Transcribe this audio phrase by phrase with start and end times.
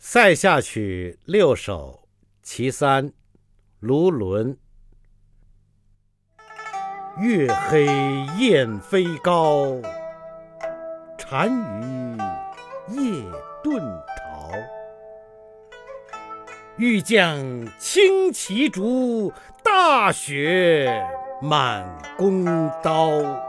[0.00, 2.08] 塞下曲六首
[2.40, 3.12] 其三
[3.80, 4.56] 卢纶。
[7.20, 7.84] 月黑
[8.38, 9.82] 雁飞高
[11.28, 12.16] 单于
[12.94, 13.24] 夜
[13.64, 14.52] 遁逃。
[16.76, 19.32] 欲将轻骑逐
[19.64, 21.04] 大雪
[21.42, 21.84] 满
[22.16, 22.44] 弓
[22.84, 23.47] 刀。